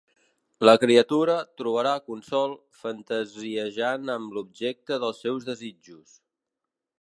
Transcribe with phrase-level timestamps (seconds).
[0.67, 2.55] La criatura trobarà consol
[2.85, 6.19] fantasiejant amb l'objecte dels seus desitjos.